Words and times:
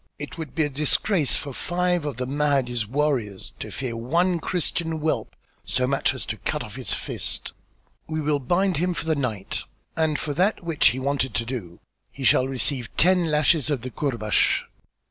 "It 0.17 0.35
would 0.35 0.55
be 0.55 0.63
a 0.63 0.69
disgrace 0.69 1.35
for 1.35 1.53
five 1.53 2.07
of 2.07 2.17
the 2.17 2.25
Mahdi's 2.25 2.87
warriors 2.87 3.53
to 3.59 3.69
fear 3.69 3.95
one 3.95 4.39
Christian 4.39 4.93
whelp 4.93 5.35
so 5.63 5.85
much 5.85 6.15
as 6.15 6.25
to 6.25 6.37
cut 6.37 6.63
off 6.63 6.75
his 6.75 6.91
fist; 6.91 7.53
we 8.07 8.19
will 8.19 8.39
bind 8.39 8.77
him 8.77 8.95
for 8.95 9.05
the 9.05 9.15
night, 9.15 9.61
and 9.95 10.17
for 10.17 10.33
that 10.33 10.63
which 10.63 10.87
he 10.87 10.97
wanted 10.97 11.35
to 11.35 11.45
do, 11.45 11.79
he 12.11 12.23
shall 12.23 12.47
receive 12.47 12.89
ten 12.97 13.25
lashes 13.25 13.69
of 13.69 13.81
the 13.81 13.91
courbash." 13.91 14.63